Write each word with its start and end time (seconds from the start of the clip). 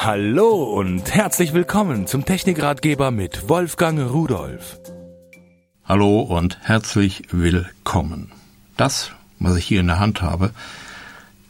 Hallo 0.00 0.62
und 0.62 1.12
herzlich 1.12 1.54
willkommen 1.54 2.06
zum 2.06 2.24
Technikratgeber 2.24 3.10
mit 3.10 3.48
Wolfgang 3.48 3.98
Rudolf. 3.98 4.78
Hallo 5.84 6.20
und 6.20 6.56
herzlich 6.62 7.24
willkommen. 7.32 8.30
Das, 8.76 9.10
was 9.40 9.56
ich 9.56 9.64
hier 9.66 9.80
in 9.80 9.88
der 9.88 9.98
Hand 9.98 10.22
habe, 10.22 10.52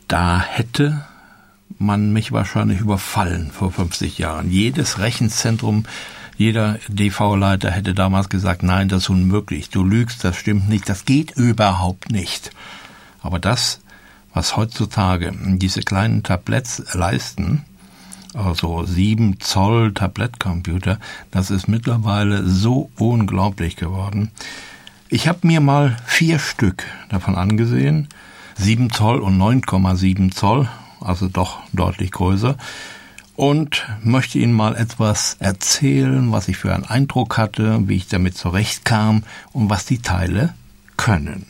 da 0.09 0.41
hätte 0.41 1.05
man 1.79 2.15
mich 2.15 2.33
wahrscheinlich 2.33 2.81
überfallen 2.81 3.51
vor 3.51 3.71
50 3.71 4.17
Jahren. 4.17 4.51
Jedes 4.51 4.99
Rechenzentrum, 4.99 5.85
jeder 6.39 6.79
DV-Leiter 6.89 7.71
hätte 7.71 7.93
damals 7.93 8.31
gesagt, 8.31 8.63
nein, 8.63 8.89
das 8.89 9.03
ist 9.03 9.11
unmöglich, 9.11 9.69
du 9.69 9.85
lügst, 9.85 10.25
das 10.25 10.37
stimmt 10.37 10.71
nicht, 10.71 10.89
das 10.89 11.05
geht 11.05 11.33
überhaupt 11.33 12.11
nicht. 12.11 12.51
Aber 13.21 13.41
das, 13.41 13.83
was 14.33 14.57
heutzutage 14.57 15.35
diese 15.37 15.83
kleinen 15.83 16.23
Tabletts 16.23 16.95
leisten, 16.95 17.67
also 18.35 18.85
sieben 18.85 19.41
Zoll 19.41 19.93
Tablettcomputer, 19.93 20.99
das 21.31 21.51
ist 21.51 21.69
mittlerweile 21.69 22.47
so 22.47 22.91
unglaublich 22.99 23.77
geworden. 23.77 24.31
Ich 25.09 25.27
habe 25.29 25.47
mir 25.47 25.61
mal 25.61 25.97
vier 26.05 26.39
Stück 26.39 26.85
davon 27.09 27.35
angesehen, 27.35 28.09
sieben 28.57 28.91
Zoll 28.91 29.21
und 29.21 29.39
9,7 29.39 30.33
Zoll, 30.33 30.69
also 31.01 31.29
doch 31.29 31.61
deutlich 31.73 32.13
größer, 32.13 32.57
und 33.37 33.87
möchte 34.03 34.39
Ihnen 34.39 34.53
mal 34.53 34.75
etwas 34.75 35.37
erzählen, 35.39 36.33
was 36.33 36.49
ich 36.49 36.57
für 36.57 36.75
einen 36.75 36.85
Eindruck 36.85 37.39
hatte, 37.39 37.89
wie 37.89 37.97
ich 37.97 38.09
damit 38.09 38.37
zurechtkam 38.37 39.23
und 39.53 39.71
was 39.71 39.87
die 39.87 40.03
Teile 40.03 40.55
können. 40.97 41.47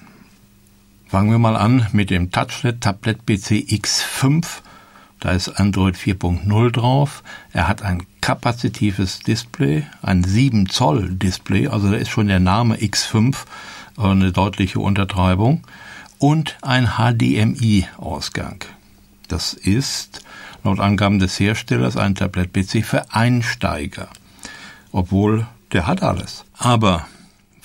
Fangen 1.08 1.30
wir 1.30 1.38
mal 1.38 1.56
an 1.56 1.86
mit 1.92 2.10
dem 2.10 2.30
Touchlet 2.30 2.82
Tablet 2.82 3.24
PC 3.24 3.64
X5 3.72 4.44
da 5.20 5.32
ist 5.32 5.48
Android 5.48 5.96
4.0 5.96 6.70
drauf. 6.70 7.22
Er 7.52 7.68
hat 7.68 7.82
ein 7.82 8.04
kapazitives 8.20 9.20
Display, 9.20 9.86
ein 10.02 10.22
7 10.22 10.68
Zoll 10.68 11.10
Display, 11.10 11.68
also 11.68 11.90
da 11.90 11.96
ist 11.96 12.10
schon 12.10 12.28
der 12.28 12.40
Name 12.40 12.76
X5 12.76 13.36
eine 13.96 14.32
deutliche 14.32 14.80
Untertreibung 14.80 15.66
und 16.18 16.56
ein 16.62 16.90
HDMI-Ausgang. 16.96 18.64
Das 19.28 19.52
ist 19.52 20.22
laut 20.64 20.80
Angaben 20.80 21.18
des 21.18 21.38
Herstellers 21.38 21.96
ein 21.96 22.14
Tablet-PC 22.14 22.84
für 22.84 23.12
Einsteiger, 23.12 24.08
obwohl 24.92 25.46
der 25.72 25.86
hat 25.86 26.02
alles. 26.02 26.44
Aber 26.56 27.06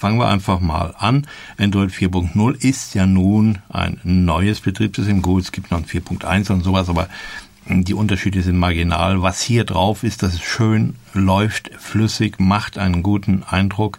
fangen 0.03 0.19
wir 0.19 0.27
einfach 0.27 0.59
mal 0.59 0.93
an. 0.97 1.25
Android 1.57 1.89
4.0 1.89 2.61
ist 2.61 2.93
ja 2.93 3.05
nun 3.05 3.59
ein 3.69 4.01
neues 4.03 4.59
Betriebssystem. 4.59 5.21
Gut, 5.21 5.43
es 5.43 5.53
gibt 5.53 5.71
noch 5.71 5.77
ein 5.77 5.85
4.1 5.85 6.51
und 6.51 6.61
sowas, 6.61 6.89
aber 6.89 7.07
die 7.69 7.93
Unterschiede 7.93 8.41
sind 8.41 8.57
marginal. 8.57 9.21
Was 9.21 9.41
hier 9.41 9.63
drauf 9.63 10.03
ist, 10.03 10.21
dass 10.21 10.33
es 10.33 10.41
schön 10.41 10.95
läuft, 11.13 11.71
flüssig, 11.79 12.37
macht 12.37 12.77
einen 12.77 13.01
guten 13.01 13.43
Eindruck. 13.43 13.97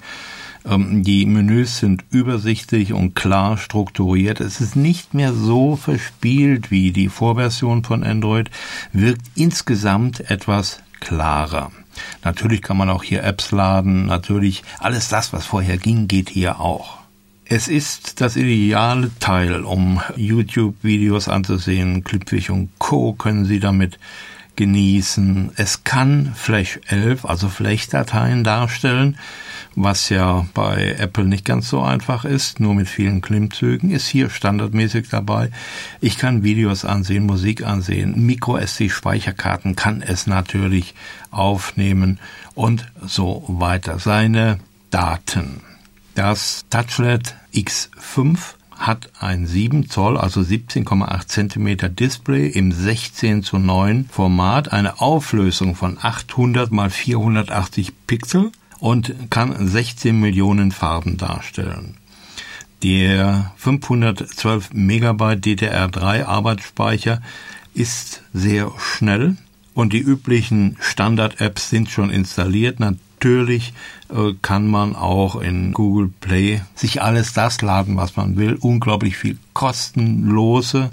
Ähm, 0.67 1.05
die 1.05 1.25
Menüs 1.25 1.79
sind 1.79 2.05
übersichtlich 2.11 2.93
und 2.93 3.15
klar 3.15 3.57
strukturiert. 3.57 4.41
Es 4.41 4.61
ist 4.61 4.77
nicht 4.77 5.15
mehr 5.15 5.33
so 5.33 5.75
verspielt 5.75 6.71
wie 6.71 6.93
die 6.93 7.09
Vorversion 7.09 7.83
von 7.83 8.05
Android, 8.05 8.51
wirkt 8.93 9.25
insgesamt 9.37 10.21
etwas 10.31 10.83
klarer. 11.01 11.73
Natürlich 12.23 12.63
kann 12.63 12.77
man 12.77 12.91
auch 12.91 13.03
hier 13.03 13.23
Apps 13.23 13.51
laden, 13.51 14.07
natürlich 14.07 14.63
alles 14.79 15.09
das, 15.09 15.33
was 15.33 15.47
vorher 15.47 15.77
ging, 15.79 16.09
geht 16.09 16.31
hier 16.31 16.61
auch. 16.61 16.99
Es 17.47 17.69
ist 17.69 18.23
das 18.23 18.37
ideale 18.37 19.11
Teil, 19.21 19.65
um 19.65 20.01
YouTube-Videos 20.17 21.29
anzusehen. 21.29 22.03
Clipfish 22.03 22.49
und 22.49 22.71
Co. 22.79 23.13
können 23.13 23.45
Sie 23.45 23.61
damit 23.61 23.99
genießen. 24.57 25.53
Es 25.57 25.85
kann 25.85 26.33
Flash 26.35 26.81
11, 26.89 27.25
also 27.25 27.49
Flash-Dateien 27.49 28.45
darstellen, 28.45 29.19
was 29.75 30.09
ja 30.09 30.47
bei 30.55 30.95
Apple 30.99 31.25
nicht 31.25 31.45
ganz 31.45 31.69
so 31.69 31.83
einfach 31.83 32.25
ist, 32.25 32.61
nur 32.61 32.75
mit 32.75 32.89
vielen 32.89 33.21
Klimmzügen, 33.21 33.91
ist 33.91 34.07
hier 34.07 34.31
standardmäßig 34.31 35.09
dabei. 35.09 35.51
Ich 36.01 36.19
kann 36.19 36.45
Videos 36.45 36.85
ansehen, 36.85 37.27
Musik 37.27 37.67
ansehen, 37.67 38.27
MicroSD-Speicherkarten 38.27 39.75
kann 39.75 40.03
es 40.03 40.27
natürlich 40.27 40.95
aufnehmen 41.31 42.21
und 42.55 42.87
so 43.05 43.45
weiter. 43.49 43.99
Seine 43.99 44.59
Daten 44.91 45.61
das 46.15 46.65
Touchlet 46.71 47.35
X5 47.53 48.39
hat 48.77 49.11
ein 49.21 49.47
7 49.47 49.89
Zoll, 49.89 50.17
also 50.17 50.41
17,8 50.41 51.27
Zentimeter 51.27 51.89
Display 51.89 52.49
im 52.49 52.73
16 52.73 53.43
zu 53.43 53.59
9 53.59 54.07
Format, 54.11 54.73
eine 54.73 55.01
Auflösung 55.01 55.75
von 55.75 55.99
800 56.01 56.71
mal 56.71 56.91
480 56.91 57.93
Pixel 58.07 58.53
und 58.79 59.15
kann 59.31 59.67
16 59.67 60.19
Millionen 60.19 60.73
Farben 60.73 61.17
darstellen. 61.17 61.97
Der 62.83 63.53
512 63.57 64.75
Megabyte 64.75 65.45
DDR3 65.45 66.25
Arbeitsspeicher 66.25 67.23
ist 67.73 68.23
sehr 68.33 68.73
schnell 68.79 69.37
und 69.75 69.93
die 69.93 70.01
üblichen 70.01 70.77
Standard-Apps 70.81 71.71
sind 71.71 71.91
schon 71.91 72.11
installiert. 72.11 72.81
Natürlich 72.81 73.73
kann 74.43 74.69
man 74.69 74.95
auch 74.95 75.41
in 75.41 75.73
Google 75.73 76.11
Play 76.21 76.61
sich 76.75 77.03
alles 77.03 77.33
das 77.33 77.63
laden, 77.63 77.97
was 77.97 78.17
man 78.17 78.37
will. 78.37 78.57
Unglaublich 78.61 79.17
viel 79.17 79.39
kostenlose 79.53 80.91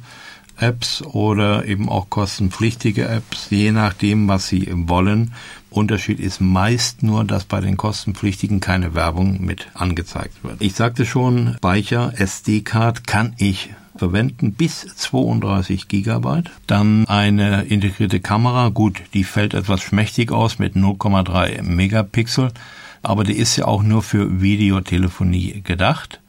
Apps 0.58 1.02
oder 1.02 1.66
eben 1.66 1.90
auch 1.90 2.10
kostenpflichtige 2.10 3.08
Apps, 3.08 3.48
je 3.50 3.72
nachdem, 3.72 4.28
was 4.28 4.48
Sie 4.48 4.68
wollen. 4.72 5.34
Unterschied 5.70 6.20
ist 6.20 6.42
meist 6.42 7.02
nur, 7.02 7.24
dass 7.24 7.46
bei 7.46 7.62
den 7.62 7.78
kostenpflichtigen 7.78 8.60
keine 8.60 8.94
Werbung 8.94 9.44
mit 9.44 9.68
angezeigt 9.74 10.44
wird. 10.44 10.58
Ich 10.60 10.76
sagte 10.76 11.06
schon, 11.06 11.54
Speicher, 11.58 12.14
SD-Card 12.16 13.08
kann 13.08 13.34
ich 13.38 13.70
verwenden 13.96 14.54
bis 14.54 14.86
32 14.96 15.88
Gigabyte. 15.88 16.52
Dann 16.68 17.06
eine 17.08 17.64
integrierte 17.64 18.20
Kamera, 18.20 18.70
gut, 18.70 19.02
die 19.14 19.24
fällt 19.24 19.54
etwas 19.54 19.82
schmächtig 19.82 20.32
aus 20.32 20.60
mit 20.60 20.76
0,3 20.76 21.62
Megapixel, 21.62 22.52
aber 23.02 23.24
die 23.24 23.38
ist 23.38 23.56
ja 23.56 23.64
auch 23.66 23.82
nur 23.84 24.04
für 24.04 24.42
Videotelefonie 24.42 25.62
gedacht. 25.64 26.20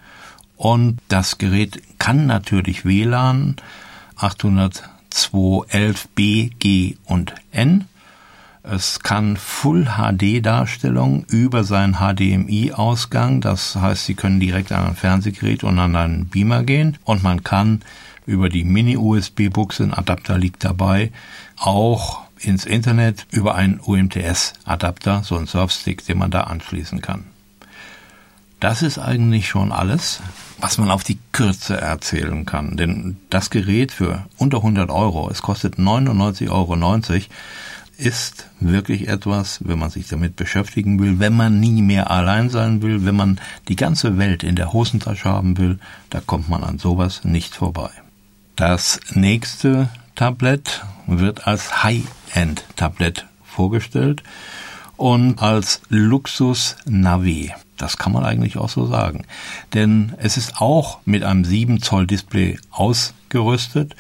Und 0.57 1.01
das 1.09 1.39
Gerät 1.39 1.83
kann 1.99 2.27
natürlich 2.27 2.85
WLAN 2.85 3.57
802.11b, 4.19 6.53
G 6.59 6.97
und 7.05 7.35
N. 7.51 7.87
Es 8.63 9.01
kann 9.01 9.37
Full 9.37 9.89
HD 9.97 10.41
Darstellung 10.41 11.25
über 11.29 11.65
seinen 11.65 11.95
HDMI-Ausgang, 11.95 13.41
das 13.41 13.75
heißt, 13.75 14.07
Sie 14.07 14.15
können 14.15 14.39
direkt 14.39 14.71
an 14.71 14.87
ein 14.87 14.95
Fernsehgerät 14.95 15.65
und 15.65 15.81
an 15.81 15.97
einen 15.97 16.29
Beamer 16.29 16.63
gehen 16.63 16.97
und 17.03 17.25
man 17.25 17.43
kann 17.43 17.81
über 18.25 18.49
die 18.49 18.63
Mini-USB-Buchse, 18.63 19.83
ein 19.83 19.93
Adapter 19.93 20.39
liegt 20.39 20.63
dabei, 20.63 21.11
auch 21.59 22.21
ins 22.45 22.65
Internet 22.65 23.27
über 23.31 23.55
einen 23.55 23.81
UMTS-Adapter, 23.81 25.23
so 25.25 25.37
ein 25.37 25.47
Surfstick, 25.47 26.05
den 26.07 26.19
man 26.19 26.31
da 26.31 26.43
anschließen 26.43 27.01
kann. 27.01 27.25
Das 28.61 28.83
ist 28.83 28.99
eigentlich 28.99 29.49
schon 29.49 29.73
alles, 29.73 30.21
was 30.59 30.79
man 30.79 30.91
auf 30.91 31.03
die 31.03 31.19
Kürze 31.33 31.81
erzählen 31.81 32.47
kann. 32.47 32.77
Denn 32.77 33.17
das 33.29 33.51
Gerät 33.51 33.91
für 33.91 34.27
unter 34.37 34.59
100 34.59 34.89
Euro, 34.91 35.29
es 35.31 35.43
kostet 35.43 35.79
99,90 35.79 36.51
Euro, 36.51 36.77
ist 37.99 38.47
wirklich 38.61 39.09
etwas, 39.09 39.61
wenn 39.65 39.79
man 39.79 39.91
sich 39.91 40.09
damit 40.09 40.37
beschäftigen 40.37 41.01
will, 41.01 41.19
wenn 41.19 41.37
man 41.37 41.61
nie 41.61 41.83
mehr 41.83 42.11
allein 42.11 42.51
sein 42.51 42.83
will, 42.83 43.05
wenn 43.05 43.17
man 43.17 43.41
die 43.69 43.77
ganze 43.77 44.19
Welt 44.19 44.43
in 44.43 44.57
der 44.57 44.73
Hosentasche 44.73 45.29
haben 45.29 45.59
will, 45.59 45.79
da 46.11 46.21
kommt 46.21 46.49
man 46.49 46.65
an 46.65 46.79
sowas 46.79 47.25
nicht 47.25 47.55
vorbei. 47.55 47.91
Das 48.57 49.01
nächste 49.13 49.89
Tablet 50.15 50.85
wird 51.07 51.47
als 51.47 51.83
High-End-Tablet 52.35 53.27
vorgestellt 53.45 54.23
und 54.97 55.41
als 55.43 55.83
Luxus-Navi. 55.89 57.53
Das 57.77 57.97
kann 57.97 58.13
man 58.13 58.25
eigentlich 58.25 58.57
auch 58.59 58.69
so 58.69 58.87
sagen. 58.87 59.27
Denn 59.75 60.15
es 60.19 60.37
ist 60.37 60.61
auch 60.61 61.01
mit 61.05 61.25
einem 61.25 61.45
7 61.45 61.83
Zoll 61.83 62.07
Display 62.07 62.59
ausgerüstet 62.71 63.97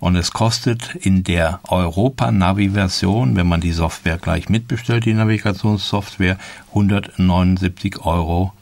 und 0.00 0.14
es 0.14 0.30
kostet 0.30 0.94
in 0.94 1.24
der 1.24 1.58
Europa-Navi-Version, 1.66 3.34
wenn 3.34 3.48
man 3.48 3.60
die 3.60 3.72
Software 3.72 4.18
gleich 4.18 4.48
mitbestellt, 4.48 5.06
die 5.06 5.14
Navigationssoftware, 5.14 6.38
179,90 6.72 8.04
Euro. 8.04 8.52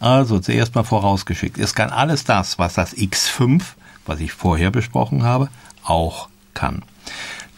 Also 0.00 0.38
zuerst 0.38 0.74
mal 0.74 0.84
vorausgeschickt. 0.84 1.58
Es 1.58 1.74
kann 1.74 1.90
alles 1.90 2.24
das, 2.24 2.58
was 2.58 2.72
das 2.74 2.96
X5, 2.96 3.62
was 4.06 4.20
ich 4.20 4.32
vorher 4.32 4.70
besprochen 4.70 5.22
habe, 5.22 5.50
auch 5.82 6.28
kann. 6.54 6.82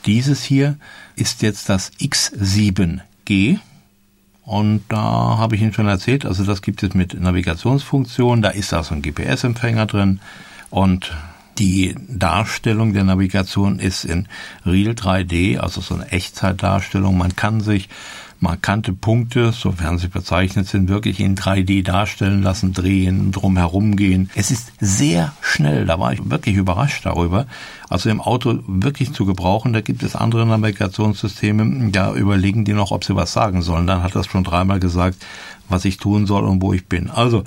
Dieses 0.06 0.42
hier 0.44 0.76
ist 1.16 1.42
jetzt 1.42 1.68
das 1.68 1.92
X7G. 1.94 3.58
Und 4.44 4.84
da 4.88 5.38
habe 5.38 5.56
ich 5.56 5.62
Ihnen 5.62 5.72
schon 5.72 5.88
erzählt, 5.88 6.24
also 6.24 6.44
das 6.44 6.62
gibt 6.62 6.82
es 6.84 6.94
mit 6.94 7.20
Navigationsfunktion, 7.20 8.42
da 8.42 8.50
ist 8.50 8.72
da 8.72 8.84
so 8.84 8.94
ein 8.94 9.02
GPS-Empfänger 9.02 9.86
drin 9.86 10.20
und 10.70 11.12
Die 11.58 11.94
Darstellung 12.06 12.92
der 12.92 13.04
Navigation 13.04 13.78
ist 13.78 14.04
in 14.04 14.28
Real 14.66 14.92
3D, 14.92 15.56
also 15.58 15.80
so 15.80 15.94
eine 15.94 16.10
Echtzeitdarstellung. 16.12 17.16
Man 17.16 17.34
kann 17.34 17.62
sich 17.62 17.88
markante 18.40 18.92
Punkte, 18.92 19.52
sofern 19.52 19.98
sie 19.98 20.08
bezeichnet 20.08 20.66
sind, 20.68 20.88
wirklich 20.88 21.20
in 21.20 21.36
3D 21.36 21.82
darstellen 21.82 22.42
lassen, 22.42 22.72
drehen, 22.72 23.32
drumherum 23.32 23.96
gehen. 23.96 24.30
Es 24.34 24.50
ist 24.50 24.72
sehr 24.80 25.32
schnell, 25.40 25.86
da 25.86 25.98
war 25.98 26.12
ich 26.12 26.20
wirklich 26.28 26.56
überrascht 26.56 27.06
darüber. 27.06 27.46
Also 27.88 28.10
im 28.10 28.20
Auto 28.20 28.58
wirklich 28.66 29.12
zu 29.12 29.26
gebrauchen, 29.26 29.72
da 29.72 29.80
gibt 29.80 30.02
es 30.02 30.16
andere 30.16 30.46
Navigationssysteme, 30.46 31.90
da 31.90 32.14
überlegen 32.14 32.64
die 32.64 32.72
noch, 32.72 32.90
ob 32.90 33.04
sie 33.04 33.16
was 33.16 33.32
sagen 33.32 33.62
sollen. 33.62 33.86
Dann 33.86 34.02
hat 34.02 34.14
das 34.14 34.26
schon 34.26 34.44
dreimal 34.44 34.80
gesagt, 34.80 35.24
was 35.68 35.84
ich 35.84 35.96
tun 35.96 36.26
soll 36.26 36.44
und 36.44 36.62
wo 36.62 36.72
ich 36.72 36.86
bin. 36.86 37.10
Also 37.10 37.44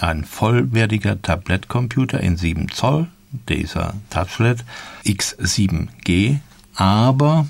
ein 0.00 0.24
vollwertiger 0.24 1.20
Tablettcomputer 1.20 2.20
in 2.20 2.36
7 2.36 2.68
Zoll, 2.70 3.06
dieser 3.48 3.94
Touchlet 4.10 4.64
X7G, 5.04 6.38
aber 6.74 7.46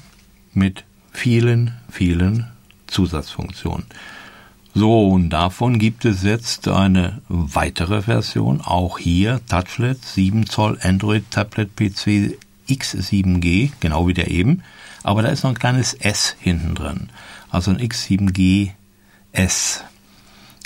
mit 0.53 0.85
vielen, 1.13 1.75
vielen 1.91 2.52
Zusatzfunktion. 2.93 3.85
So, 4.75 5.09
und 5.09 5.31
davon 5.31 5.79
gibt 5.79 6.07
es 6.07 6.23
jetzt 6.23 6.67
eine 6.69 7.21
weitere 7.29 8.03
Version, 8.03 8.63
auch 8.63 8.99
hier 8.99 9.41
Touchlet 9.49 10.03
7 10.03 10.47
Zoll 10.47 10.79
Android 10.81 11.25
Tablet 11.31 11.77
PC 11.77 12.39
X7G, 12.69 13.73
genau 13.81 14.09
wie 14.09 14.15
der 14.15 14.31
eben, 14.31 14.63
aber 15.03 15.21
da 15.21 15.29
ist 15.29 15.43
noch 15.43 15.51
ein 15.51 15.59
kleines 15.59 15.93
S 15.93 16.37
hinten 16.41 16.75
drin, 16.75 17.11
also 17.51 17.71
ein 17.71 17.81
X7G 17.81 18.71
S. 19.33 19.85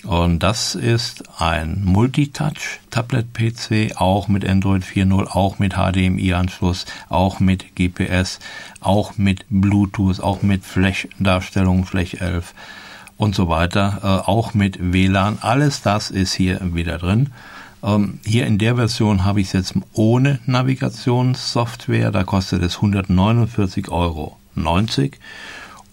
Und 0.07 0.43
das 0.45 0.77
ist 0.77 1.25
ein 1.41 1.83
Multitouch-Tablet-PC, 1.85 3.97
auch 3.97 4.29
mit 4.29 4.49
Android 4.49 4.85
4.0, 4.85 5.27
auch 5.27 5.59
mit 5.59 5.75
HDMI-Anschluss, 5.75 6.87
auch 7.09 7.41
mit 7.41 7.75
GPS, 7.75 8.39
auch 8.81 9.19
mit 9.19 9.45
Bluetooth, 9.51 10.21
auch 10.21 10.43
mit 10.43 10.65
Flash-Darstellung, 10.65 11.87
Flash 11.87 12.15
11 12.15 12.55
und 13.17 13.35
so 13.35 13.49
weiter, 13.49 13.99
äh, 14.03 14.07
auch 14.31 14.55
mit 14.55 14.93
WLAN. 14.93 15.39
Alles 15.41 15.83
das 15.83 16.13
ist 16.13 16.35
hier 16.35 16.61
wieder 16.63 16.99
drin. 16.99 17.31
Ähm, 17.83 18.21
hier 18.25 18.47
in 18.47 18.59
der 18.59 18.77
Version 18.77 19.25
habe 19.25 19.41
ich 19.41 19.49
es 19.49 19.55
jetzt 19.55 19.75
ohne 19.93 20.39
Navigationssoftware. 20.47 22.13
Da 22.13 22.23
kostet 22.23 22.63
es 22.63 22.79
149,90 22.79 23.89
Euro. 23.89 24.37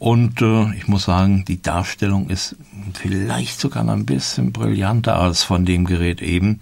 Und 0.04 0.42
äh, 0.42 0.74
ich 0.76 0.90
muss 0.90 1.06
sagen, 1.06 1.46
die 1.48 1.62
Darstellung 1.62 2.30
ist 2.30 2.58
vielleicht 2.94 3.58
sogar 3.58 3.86
noch 3.86 3.94
ein 3.94 4.06
bisschen 4.06 4.52
brillanter 4.52 5.18
als 5.18 5.44
von 5.44 5.64
dem 5.64 5.86
Gerät 5.86 6.22
eben. 6.22 6.60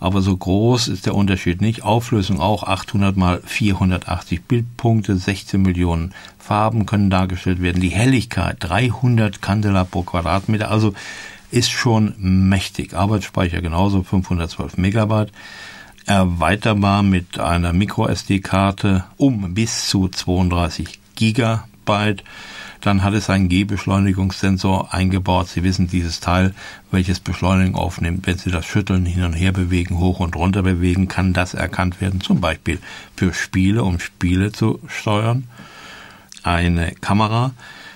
Aber 0.00 0.22
so 0.22 0.34
groß 0.34 0.88
ist 0.88 1.04
der 1.04 1.14
Unterschied 1.14 1.60
nicht. 1.60 1.82
Auflösung 1.82 2.40
auch 2.40 2.62
800 2.62 3.14
mal 3.14 3.42
480 3.44 4.42
Bildpunkte, 4.44 5.18
16 5.18 5.60
Millionen 5.60 6.14
Farben 6.38 6.86
können 6.86 7.10
dargestellt 7.10 7.60
werden. 7.60 7.82
Die 7.82 7.90
Helligkeit 7.90 8.56
300 8.60 9.42
Candela 9.42 9.84
pro 9.84 10.02
Quadratmeter, 10.02 10.70
also 10.70 10.94
ist 11.50 11.70
schon 11.70 12.14
mächtig. 12.16 12.94
Arbeitsspeicher 12.94 13.60
genauso 13.60 14.02
512 14.02 14.78
Megabyte. 14.78 15.32
Erweiterbar 16.06 17.02
mit 17.02 17.38
einer 17.38 17.74
MicroSD-Karte 17.74 19.04
um 19.18 19.52
bis 19.52 19.88
zu 19.90 20.08
32 20.08 20.98
Gigabyte. 21.16 22.24
Dann 22.80 23.02
hat 23.02 23.14
es 23.14 23.28
einen 23.28 23.48
G-Beschleunigungssensor 23.48 24.94
eingebaut. 24.94 25.48
Sie 25.48 25.64
wissen, 25.64 25.88
dieses 25.88 26.20
Teil, 26.20 26.54
welches 26.90 27.20
Beschleunigung 27.20 27.74
aufnimmt, 27.74 28.26
wenn 28.26 28.38
Sie 28.38 28.50
das 28.50 28.66
Schütteln, 28.66 29.04
hin 29.04 29.24
und 29.24 29.32
her 29.32 29.52
bewegen, 29.52 29.98
hoch 29.98 30.20
und 30.20 30.36
runter 30.36 30.62
bewegen, 30.62 31.08
kann 31.08 31.32
das 31.32 31.54
erkannt 31.54 32.00
werden, 32.00 32.20
zum 32.20 32.40
Beispiel 32.40 32.78
für 33.16 33.34
Spiele, 33.34 33.82
um 33.82 33.98
Spiele 33.98 34.52
zu 34.52 34.80
steuern. 34.86 35.44
Eine 36.44 36.92
Kamera 37.00 37.52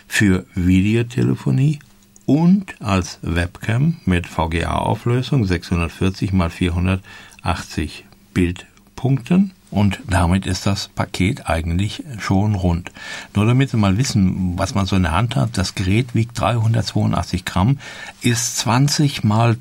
für 0.08 0.44
Videotelefonie 0.54 1.78
und 2.26 2.74
als 2.80 3.18
Webcam 3.22 3.98
mit 4.04 4.26
VGA-Auflösung 4.26 5.44
640 5.44 6.32
x 6.32 6.54
480 6.54 8.04
Bildpunkten 8.34 9.52
und 9.72 10.00
damit 10.06 10.46
ist 10.46 10.66
das 10.66 10.88
Paket 10.88 11.48
eigentlich 11.48 12.04
schon 12.18 12.54
rund. 12.54 12.92
Nur 13.34 13.46
damit 13.46 13.70
Sie 13.70 13.78
mal 13.78 13.96
wissen, 13.96 14.58
was 14.58 14.74
man 14.74 14.86
so 14.86 14.96
in 14.96 15.02
der 15.02 15.12
Hand 15.12 15.34
hat, 15.34 15.56
das 15.56 15.74
Gerät 15.74 16.14
wiegt 16.14 16.38
382 16.38 17.44
Gramm, 17.44 17.78
ist 18.20 18.58
20 18.58 19.24
mal 19.24 19.56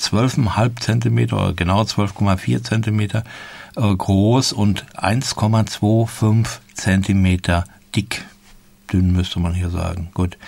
12,5 0.00 0.80
Zentimeter 0.80 1.52
genau 1.54 1.82
12,4 1.82 2.62
Zentimeter 2.62 3.24
äh, 3.76 3.94
groß 3.94 4.52
und 4.52 4.86
1,25 4.94 6.46
Zentimeter 6.74 7.64
dick. 7.94 8.24
Dünn 8.92 9.12
müsste 9.12 9.40
man 9.40 9.52
hier 9.52 9.70
sagen. 9.70 10.10
Gut. 10.14 10.38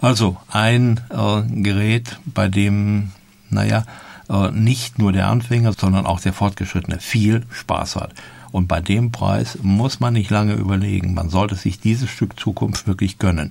Also 0.00 0.38
ein 0.50 1.00
äh, 1.10 1.42
Gerät, 1.62 2.18
bei 2.24 2.48
dem, 2.48 3.12
naja, 3.50 3.84
äh, 4.30 4.50
nicht 4.50 4.98
nur 4.98 5.12
der 5.12 5.28
Anfänger, 5.28 5.74
sondern 5.74 6.06
auch 6.06 6.20
der 6.20 6.32
Fortgeschrittene 6.32 6.98
viel 6.98 7.44
Spaß 7.50 7.96
hat. 7.96 8.14
Und 8.54 8.68
bei 8.68 8.80
dem 8.80 9.10
Preis 9.10 9.58
muss 9.62 9.98
man 9.98 10.12
nicht 10.12 10.30
lange 10.30 10.52
überlegen. 10.52 11.12
Man 11.12 11.28
sollte 11.28 11.56
sich 11.56 11.80
dieses 11.80 12.08
Stück 12.08 12.38
Zukunft 12.38 12.86
wirklich 12.86 13.18
gönnen. 13.18 13.50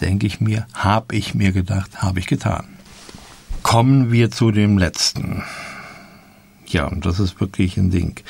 Denke 0.00 0.28
ich 0.28 0.40
mir, 0.40 0.68
habe 0.74 1.16
ich 1.16 1.34
mir 1.34 1.50
gedacht, 1.50 2.02
habe 2.02 2.20
ich 2.20 2.28
getan. 2.28 2.68
Kommen 3.64 4.12
wir 4.12 4.30
zu 4.30 4.52
dem 4.52 4.78
letzten. 4.78 5.42
Ja, 6.68 6.86
und 6.86 7.04
das 7.04 7.18
ist 7.18 7.40
wirklich 7.40 7.76
ein 7.76 7.90
Ding. 7.90 8.20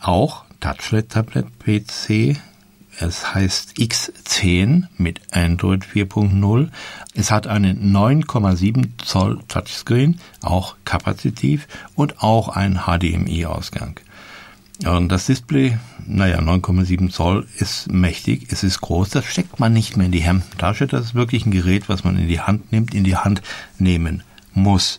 Auch 0.00 0.44
Touchlet 0.58 1.10
Tablet 1.10 1.46
PC. 1.60 2.36
Es 2.98 3.32
heißt 3.32 3.74
X10 3.78 4.88
mit 4.98 5.20
Android 5.30 5.84
4.0. 5.84 6.68
Es 7.14 7.30
hat 7.30 7.46
einen 7.46 7.94
9,7 7.94 8.98
Zoll 8.98 9.38
Touchscreen, 9.46 10.18
auch 10.40 10.74
kapazitiv 10.84 11.68
und 11.94 12.24
auch 12.24 12.48
einen 12.48 12.80
HDMI-Ausgang. 12.88 14.00
Und 14.84 15.10
das 15.10 15.26
Display, 15.26 15.78
naja, 16.06 16.40
9,7 16.40 17.10
Zoll 17.10 17.46
ist 17.58 17.92
mächtig, 17.92 18.46
es 18.50 18.64
ist 18.64 18.80
groß, 18.80 19.10
das 19.10 19.24
steckt 19.26 19.60
man 19.60 19.72
nicht 19.72 19.96
mehr 19.96 20.06
in 20.06 20.12
die 20.12 20.22
Hemdentasche. 20.22 20.86
Das 20.86 21.04
ist 21.04 21.14
wirklich 21.14 21.46
ein 21.46 21.52
Gerät, 21.52 21.88
was 21.88 22.04
man 22.04 22.18
in 22.18 22.26
die 22.26 22.40
Hand 22.40 22.72
nimmt, 22.72 22.94
in 22.94 23.04
die 23.04 23.16
Hand 23.16 23.42
nehmen 23.78 24.22
muss. 24.54 24.98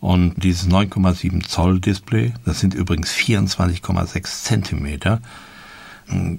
Und 0.00 0.42
dieses 0.42 0.68
9,7 0.68 1.46
Zoll 1.46 1.80
Display, 1.80 2.34
das 2.44 2.60
sind 2.60 2.74
übrigens 2.74 3.12
24,6 3.12 4.44
Zentimeter, 4.44 5.20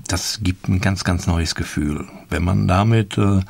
das 0.07 0.39
gibt 0.41 0.67
ein 0.67 0.81
ganz, 0.81 1.03
ganz 1.03 1.27
neues 1.27 1.55
Gefühl. 1.55 2.07
Wenn 2.29 2.44
man 2.44 2.67
damit 2.67 3.17
äh, 3.17 3.41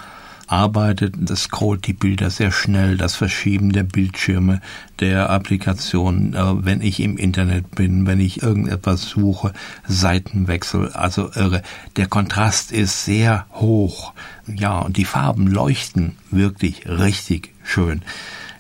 arbeitet, 0.50 1.16
das 1.18 1.44
scrollt 1.44 1.86
die 1.86 1.94
Bilder 1.94 2.30
sehr 2.30 2.52
schnell, 2.52 2.98
das 2.98 3.16
Verschieben 3.16 3.72
der 3.72 3.84
Bildschirme, 3.84 4.62
der 5.00 5.30
Applikation, 5.30 6.34
äh, 6.34 6.66
wenn 6.66 6.82
ich 6.82 7.00
im 7.00 7.18
Internet 7.18 7.76
bin, 7.76 8.08
wenn 8.08 8.20
ich 8.20 8.42
irgendetwas 8.42 9.04
suche, 9.04 9.54
Seitenwechsel, 9.88 10.90
also 10.94 11.30
irre. 11.34 11.62
Der 11.96 12.08
Kontrast 12.08 12.72
ist 12.72 13.06
sehr 13.06 13.46
hoch. 13.54 14.14
Ja, 14.48 14.80
und 14.80 14.98
die 14.98 15.06
Farben 15.06 15.48
leuchten 15.48 16.16
wirklich 16.32 16.88
richtig 16.88 17.54
schön. 17.64 18.02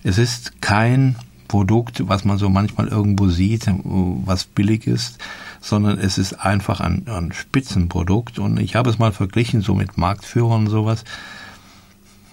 Es 0.03 0.17
ist 0.17 0.61
kein 0.61 1.15
Produkt, 1.47 2.07
was 2.07 2.23
man 2.23 2.37
so 2.37 2.47
manchmal 2.49 2.87
irgendwo 2.87 3.27
sieht, 3.27 3.65
was 3.65 4.45
billig 4.45 4.85
ist, 4.85 5.17
sondern 5.59 5.97
es 5.97 6.19
ist 6.19 6.33
einfach 6.33 6.79
ein, 6.79 7.07
ein 7.07 7.33
Spitzenprodukt. 7.33 8.37
Und 8.37 8.59
ich 8.59 8.75
habe 8.75 8.91
es 8.91 8.99
mal 8.99 9.11
verglichen, 9.11 9.61
so 9.61 9.73
mit 9.73 9.97
Marktführern 9.97 10.61
und 10.61 10.69
sowas. 10.69 11.03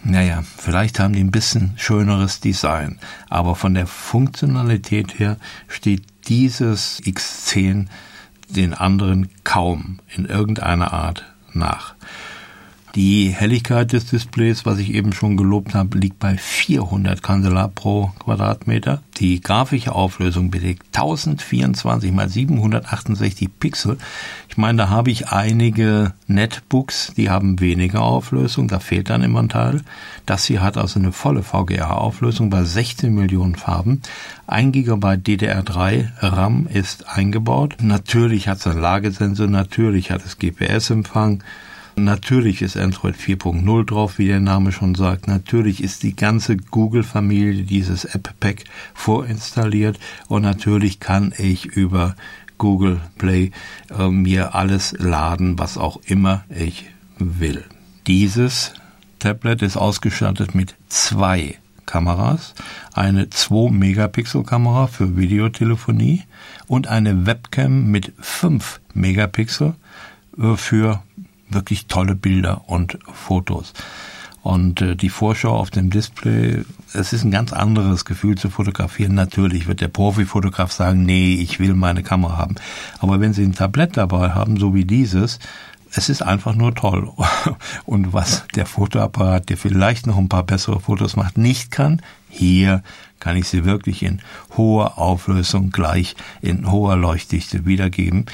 Naja, 0.09 0.45
vielleicht 0.57 1.01
haben 1.01 1.15
die 1.15 1.21
ein 1.25 1.33
bisschen 1.33 1.73
schöneres 1.77 2.39
Design, 2.39 3.01
aber 3.29 3.57
von 3.57 3.75
der 3.75 3.89
Funktionalität 3.89 5.19
her 5.19 5.37
steht 5.67 6.05
dieses 6.29 7.03
X10 7.03 7.87
den 8.49 8.73
anderen 8.73 9.31
kaum 9.43 9.99
in 10.15 10.25
irgendeiner 10.25 10.93
Art 10.93 11.25
nach. 11.53 11.97
Die 12.97 13.29
Helligkeit 13.29 13.93
des 13.93 14.07
Displays, 14.07 14.65
was 14.65 14.79
ich 14.79 14.95
eben 14.95 15.13
schon 15.13 15.37
gelobt 15.37 15.75
habe, 15.75 15.99
liegt 15.99 16.19
bei 16.19 16.39
400 16.39 17.23
Candela 17.23 17.69
pro 17.69 18.11
Quadratmeter. 18.21 19.03
Die 19.19 19.43
grafische 19.43 19.95
Auflösung 19.95 20.51
belegt 20.51 20.87
1024 20.97 22.11
mal 22.11 22.31
768 22.31 23.51
Pixel. 23.61 23.99
Ich 24.49 24.57
meine, 24.57 24.79
da 24.79 24.89
habe 24.89 25.11
ich 25.11 25.29
einige 25.29 26.15
Netbooks, 26.27 27.13
die 27.19 27.29
haben 27.29 27.61
weniger 27.61 28.01
Auflösung, 28.01 28.67
da 28.67 28.79
fehlt 28.79 29.11
dann 29.11 29.23
immer 29.23 29.43
ein 29.43 29.51
Teil. 29.51 29.83
Das 30.25 30.47
hier 30.47 30.63
hat 30.63 30.79
also 30.79 30.99
eine 30.99 31.13
volle 31.13 31.43
VGA-Auflösung 31.43 32.49
bei 32.49 32.65
16 32.65 33.15
Millionen 33.15 33.57
Farben. 33.57 34.01
1 34.47 34.73
GB 34.73 35.07
DDR3 35.07 36.13
RAM 36.21 36.67
ist 36.67 37.07
eingebaut. 37.11 37.77
Natürlich 37.83 38.49
hat 38.49 38.57
es 38.57 38.67
einen 38.67 38.81
Lagesensor, 38.81 39.49
natürlich 39.49 40.11
hat 40.11 40.25
es 40.25 40.39
GPS-Empfang. 40.39 41.43
Natürlich 41.99 42.61
ist 42.61 42.77
Android 42.77 43.17
4.0 43.17 43.87
drauf, 43.87 44.19
wie 44.19 44.27
der 44.27 44.41
Name 44.41 44.71
schon 44.71 44.95
sagt. 44.95 45.29
Natürlich 45.29 45.83
ist 45.83 46.03
die 46.03 46.15
ganze 46.15 46.59
Google-Familie 46.59 47.65
dieses 47.65 48.05
App-Pack 48.05 48.65
vorinstalliert 48.93 49.99
und 50.29 50.43
natürlich 50.43 51.01
kann 51.01 51.33
ich 51.39 51.65
über 51.65 52.15
Google 52.59 53.01
Play 53.17 53.51
äh, 53.99 54.09
mir 54.09 54.55
alles 54.55 54.95
laden, 54.99 55.59
was 55.59 55.79
auch 55.79 55.99
immer 56.05 56.45
ich 56.51 56.85
will. 57.19 57.65
Dieses 58.07 58.75
Tablet 59.19 59.63
ist 59.63 59.79
ausgestattet 59.79 60.55
mit 60.55 60.75
zwei 60.89 61.57
Kameras, 61.87 62.55
eine 62.93 63.31
2 63.31 63.71
Megapixel 63.71 64.43
Kamera 64.43 64.87
für 64.87 65.17
Videotelefonie 65.17 66.25
und 66.67 66.89
eine 66.89 67.25
Webcam 67.25 67.91
mit 67.91 68.13
5 68.21 68.81
Megapixel 68.93 69.75
äh, 70.39 70.57
für 70.57 71.03
wirklich 71.49 71.87
tolle 71.87 72.15
Bilder 72.15 72.69
und 72.69 72.99
Fotos. 73.13 73.73
Und 74.43 74.81
äh, 74.81 74.95
die 74.95 75.09
Vorschau 75.09 75.57
auf 75.57 75.71
dem 75.71 75.91
Display, 75.91 76.63
es 76.93 77.13
ist 77.13 77.25
ein 77.25 77.33
ganz 77.33 77.53
anderes 77.53 78.05
Gefühl 78.05 78.39
zu 78.39 78.49
fotografieren. 78.49 79.15
Natürlich 79.15 79.67
wird 79.67 79.81
der 79.81 79.89
Profifotograf 79.89 80.71
sagen, 80.71 81.05
nee, 81.05 81.35
ich 81.35 81.59
will 81.59 81.75
meine 81.75 82.05
Kamera 82.05 82.37
haben. 82.37 82.55
Aber 83.01 83.19
wenn 83.19 83.33
Sie 83.33 83.43
ein 83.43 83.55
Tablett 83.55 83.97
dabei 83.97 84.31
haben, 84.31 84.57
so 84.57 84.73
wie 84.73 84.85
dieses, 84.85 85.41
es 85.91 86.09
ist 86.09 86.23
einfach 86.23 86.55
nur 86.55 86.75
toll. 86.75 87.11
Und 87.87 88.13
was 88.13 88.45
der 88.55 88.67
Fotoapparat, 88.67 89.49
der 89.49 89.57
vielleicht 89.57 90.07
noch 90.07 90.19
ein 90.19 90.29
paar 90.29 90.45
bessere 90.45 90.79
Fotos 90.79 91.17
macht, 91.17 91.39
nicht 91.39 91.73
kann, 91.73 92.01
hier 92.29 92.83
kann 93.19 93.37
ich 93.37 93.49
sie 93.49 93.65
wirklich 93.65 94.03
in 94.03 94.21
hoher 94.57 94.99
Auflösung 94.99 95.71
gleich 95.71 96.15
in 96.43 96.71
hoher 96.71 96.97
Leuchtdichte 96.97 97.67
wiedergeben. 97.67 98.27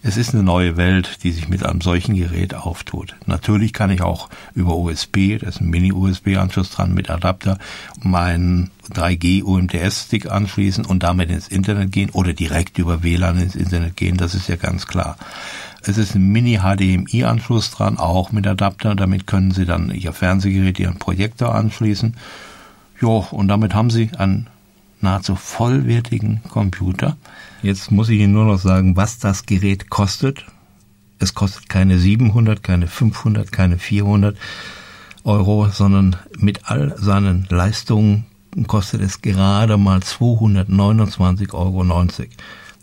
Es 0.00 0.16
ist 0.16 0.32
eine 0.32 0.44
neue 0.44 0.76
Welt, 0.76 1.24
die 1.24 1.32
sich 1.32 1.48
mit 1.48 1.66
einem 1.66 1.80
solchen 1.80 2.14
Gerät 2.14 2.54
auftut. 2.54 3.16
Natürlich 3.26 3.72
kann 3.72 3.90
ich 3.90 4.00
auch 4.00 4.28
über 4.54 4.76
USB, 4.76 5.38
da 5.40 5.48
ist 5.48 5.60
ein 5.60 5.70
Mini-USB-Anschluss 5.70 6.70
dran 6.70 6.94
mit 6.94 7.10
Adapter, 7.10 7.58
meinen 8.00 8.70
3G 8.92 9.42
UMTS-Stick 9.42 10.30
anschließen 10.30 10.86
und 10.86 11.02
damit 11.02 11.30
ins 11.30 11.48
Internet 11.48 11.90
gehen 11.90 12.10
oder 12.10 12.32
direkt 12.32 12.78
über 12.78 13.02
WLAN 13.02 13.38
ins 13.38 13.56
Internet 13.56 13.96
gehen, 13.96 14.16
das 14.16 14.36
ist 14.36 14.48
ja 14.48 14.56
ganz 14.56 14.86
klar. 14.86 15.16
Es 15.82 15.98
ist 15.98 16.14
ein 16.14 16.28
Mini-HDMI-Anschluss 16.28 17.70
dran, 17.72 17.98
auch 17.98 18.30
mit 18.30 18.46
Adapter. 18.46 18.94
Damit 18.94 19.26
können 19.26 19.52
Sie 19.52 19.64
dann 19.64 19.90
Ihr 19.90 20.12
Fernsehgerät, 20.12 20.78
Ihren 20.78 20.98
Projektor 20.98 21.54
anschließen. 21.54 22.14
Ja, 23.00 23.08
und 23.08 23.48
damit 23.48 23.74
haben 23.74 23.90
Sie 23.90 24.10
einen 24.16 24.48
nahezu 25.00 25.36
vollwertigen 25.36 26.42
Computer. 26.48 27.16
Jetzt 27.62 27.90
muss 27.90 28.08
ich 28.08 28.20
Ihnen 28.20 28.32
nur 28.32 28.44
noch 28.44 28.58
sagen, 28.58 28.96
was 28.96 29.18
das 29.18 29.46
Gerät 29.46 29.90
kostet. 29.90 30.44
Es 31.18 31.34
kostet 31.34 31.68
keine 31.68 31.98
700, 31.98 32.62
keine 32.62 32.86
500, 32.86 33.50
keine 33.50 33.78
400 33.78 34.36
Euro, 35.24 35.68
sondern 35.68 36.16
mit 36.38 36.70
all 36.70 36.94
seinen 36.96 37.46
Leistungen 37.50 38.26
kostet 38.66 39.02
es 39.02 39.20
gerade 39.20 39.76
mal 39.76 39.98
229,90 39.98 41.54
Euro. 41.54 41.84